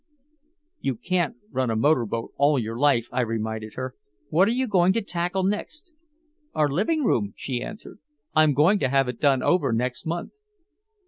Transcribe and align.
"You 0.79 0.95
can't 0.95 1.35
run 1.51 1.69
a 1.69 1.75
motorboat 1.75 2.33
all 2.35 2.57
your 2.57 2.75
life," 2.75 3.07
I 3.11 3.21
reminded 3.21 3.75
her. 3.75 3.93
"What 4.29 4.47
are 4.47 4.51
you 4.51 4.65
going 4.65 4.93
to 4.93 5.01
tackle 5.03 5.43
next?" 5.43 5.93
"Our 6.55 6.67
living 6.69 7.03
room," 7.03 7.33
she 7.37 7.61
answered. 7.61 7.99
"I'm 8.33 8.55
going 8.55 8.79
to 8.79 8.89
have 8.89 9.07
it 9.07 9.21
done 9.21 9.43
over 9.43 9.71
next 9.71 10.07
month." 10.07 10.31